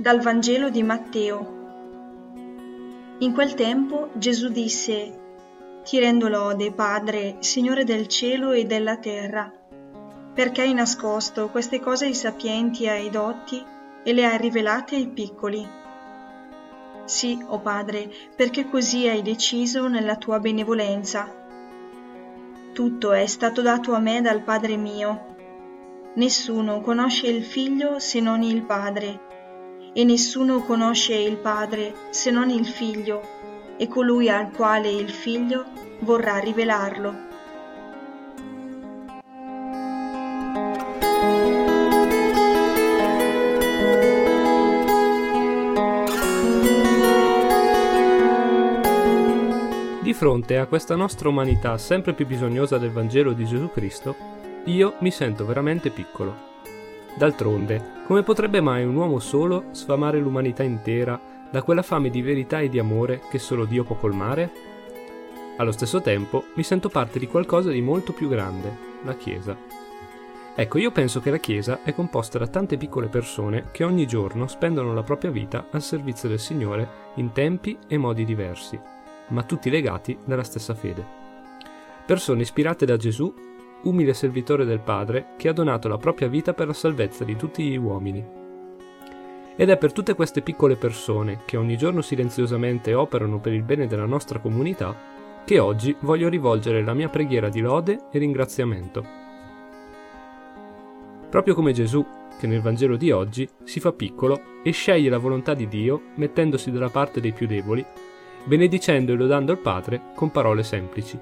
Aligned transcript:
Dal 0.00 0.18
Vangelo 0.20 0.70
di 0.70 0.82
Matteo. 0.82 1.58
In 3.18 3.34
quel 3.34 3.52
tempo 3.52 4.08
Gesù 4.14 4.48
disse, 4.48 5.20
Ti 5.84 5.98
rendo 5.98 6.28
lode, 6.28 6.72
Padre, 6.72 7.36
Signore 7.40 7.84
del 7.84 8.06
cielo 8.06 8.52
e 8.52 8.64
della 8.64 8.96
terra, 8.96 9.52
perché 10.32 10.62
hai 10.62 10.72
nascosto 10.72 11.50
queste 11.50 11.80
cose 11.80 12.06
ai 12.06 12.14
sapienti 12.14 12.84
e 12.84 12.88
ai 12.88 13.10
dotti 13.10 13.62
e 14.02 14.14
le 14.14 14.24
hai 14.24 14.38
rivelate 14.38 14.96
ai 14.96 15.06
piccoli. 15.06 15.68
Sì, 17.04 17.38
o 17.46 17.56
oh 17.56 17.60
Padre, 17.60 18.10
perché 18.34 18.70
così 18.70 19.06
hai 19.06 19.20
deciso 19.20 19.86
nella 19.86 20.16
tua 20.16 20.40
benevolenza. 20.40 21.30
Tutto 22.72 23.12
è 23.12 23.26
stato 23.26 23.60
dato 23.60 23.92
a 23.92 23.98
me 23.98 24.22
dal 24.22 24.40
Padre 24.40 24.78
mio. 24.78 25.34
Nessuno 26.14 26.80
conosce 26.80 27.26
il 27.26 27.44
Figlio 27.44 27.98
se 27.98 28.20
non 28.20 28.42
il 28.42 28.62
Padre 28.62 29.28
e 29.92 30.04
nessuno 30.04 30.62
conosce 30.64 31.14
il 31.14 31.36
Padre 31.36 31.94
se 32.10 32.30
non 32.30 32.50
il 32.50 32.66
Figlio 32.66 33.38
e 33.76 33.88
colui 33.88 34.28
al 34.28 34.50
quale 34.50 34.90
il 34.90 35.10
Figlio 35.10 35.64
vorrà 36.00 36.38
rivelarlo. 36.38 37.28
Di 50.02 50.16
fronte 50.16 50.58
a 50.58 50.66
questa 50.66 50.96
nostra 50.96 51.28
umanità 51.28 51.78
sempre 51.78 52.14
più 52.14 52.26
bisognosa 52.26 52.78
del 52.78 52.90
Vangelo 52.90 53.32
di 53.32 53.44
Gesù 53.44 53.70
Cristo, 53.70 54.16
io 54.64 54.96
mi 55.00 55.10
sento 55.12 55.46
veramente 55.46 55.90
piccolo. 55.90 56.49
D'altronde, 57.20 58.00
come 58.06 58.22
potrebbe 58.22 58.62
mai 58.62 58.82
un 58.82 58.96
uomo 58.96 59.18
solo 59.18 59.64
sfamare 59.72 60.18
l'umanità 60.18 60.62
intera 60.62 61.20
da 61.50 61.60
quella 61.60 61.82
fame 61.82 62.08
di 62.08 62.22
verità 62.22 62.60
e 62.60 62.70
di 62.70 62.78
amore 62.78 63.20
che 63.28 63.38
solo 63.38 63.66
Dio 63.66 63.84
può 63.84 63.94
colmare? 63.96 64.50
Allo 65.58 65.70
stesso 65.70 66.00
tempo 66.00 66.44
mi 66.54 66.62
sento 66.62 66.88
parte 66.88 67.18
di 67.18 67.26
qualcosa 67.26 67.68
di 67.70 67.82
molto 67.82 68.14
più 68.14 68.26
grande, 68.26 68.74
la 69.02 69.14
Chiesa. 69.16 69.54
Ecco, 70.54 70.78
io 70.78 70.90
penso 70.92 71.20
che 71.20 71.30
la 71.30 71.36
Chiesa 71.36 71.80
è 71.82 71.92
composta 71.92 72.38
da 72.38 72.46
tante 72.46 72.78
piccole 72.78 73.08
persone 73.08 73.66
che 73.70 73.84
ogni 73.84 74.06
giorno 74.06 74.46
spendono 74.46 74.94
la 74.94 75.02
propria 75.02 75.30
vita 75.30 75.66
al 75.72 75.82
servizio 75.82 76.26
del 76.26 76.40
Signore 76.40 76.88
in 77.16 77.32
tempi 77.32 77.76
e 77.86 77.98
modi 77.98 78.24
diversi, 78.24 78.80
ma 79.28 79.42
tutti 79.42 79.68
legati 79.68 80.16
dalla 80.24 80.42
stessa 80.42 80.74
fede. 80.74 81.04
Persone 82.06 82.40
ispirate 82.40 82.86
da 82.86 82.96
Gesù 82.96 83.30
umile 83.82 84.14
servitore 84.14 84.64
del 84.64 84.80
Padre 84.80 85.28
che 85.36 85.48
ha 85.48 85.52
donato 85.52 85.88
la 85.88 85.96
propria 85.96 86.28
vita 86.28 86.52
per 86.54 86.66
la 86.66 86.72
salvezza 86.72 87.24
di 87.24 87.36
tutti 87.36 87.62
gli 87.62 87.76
uomini. 87.76 88.38
Ed 89.56 89.68
è 89.68 89.76
per 89.76 89.92
tutte 89.92 90.14
queste 90.14 90.42
piccole 90.42 90.76
persone 90.76 91.42
che 91.44 91.56
ogni 91.56 91.76
giorno 91.76 92.00
silenziosamente 92.00 92.94
operano 92.94 93.40
per 93.40 93.52
il 93.52 93.62
bene 93.62 93.86
della 93.86 94.06
nostra 94.06 94.38
comunità 94.38 95.18
che 95.44 95.58
oggi 95.58 95.94
voglio 96.00 96.28
rivolgere 96.28 96.82
la 96.82 96.94
mia 96.94 97.08
preghiera 97.08 97.48
di 97.48 97.60
lode 97.60 98.06
e 98.10 98.18
ringraziamento. 98.18 99.04
Proprio 101.28 101.54
come 101.54 101.72
Gesù, 101.72 102.04
che 102.38 102.46
nel 102.46 102.60
Vangelo 102.60 102.96
di 102.96 103.10
oggi 103.10 103.48
si 103.64 103.80
fa 103.80 103.92
piccolo 103.92 104.40
e 104.62 104.70
sceglie 104.70 105.10
la 105.10 105.18
volontà 105.18 105.54
di 105.54 105.68
Dio 105.68 106.00
mettendosi 106.16 106.70
dalla 106.70 106.88
parte 106.88 107.20
dei 107.20 107.32
più 107.32 107.46
deboli, 107.46 107.84
benedicendo 108.44 109.12
e 109.12 109.16
lodando 109.16 109.52
il 109.52 109.58
Padre 109.58 110.00
con 110.14 110.30
parole 110.30 110.62
semplici. 110.62 111.18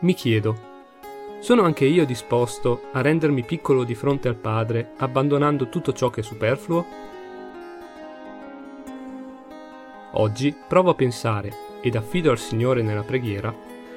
Mi 0.00 0.14
chiedo, 0.14 0.69
sono 1.40 1.62
anche 1.62 1.86
io 1.86 2.04
disposto 2.04 2.82
a 2.92 3.00
rendermi 3.00 3.42
piccolo 3.44 3.84
di 3.84 3.94
fronte 3.94 4.28
al 4.28 4.36
Padre, 4.36 4.90
abbandonando 4.98 5.70
tutto 5.70 5.94
ciò 5.94 6.10
che 6.10 6.20
è 6.20 6.22
superfluo? 6.22 6.86
Oggi 10.12 10.54
provo 10.68 10.90
a 10.90 10.94
pensare, 10.94 11.50
ed 11.80 11.96
affido 11.96 12.30
al 12.30 12.38
Signore 12.38 12.82
nella 12.82 13.04
preghiera, 13.04 13.54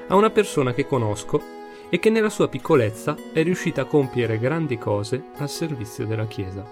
a 0.08 0.16
una 0.16 0.30
persona 0.30 0.74
che 0.74 0.88
conosco 0.88 1.42
e 1.90 2.00
che 2.00 2.10
nella 2.10 2.30
sua 2.30 2.48
piccolezza 2.48 3.18
è 3.34 3.44
riuscita 3.44 3.82
a 3.82 3.86
compiere 3.86 4.40
grandi 4.40 4.78
cose 4.78 5.26
al 5.36 5.50
servizio 5.50 6.06
della 6.06 6.26
Chiesa. 6.26 6.66